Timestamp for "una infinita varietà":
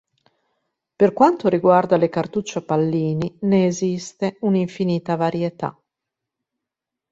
4.39-5.79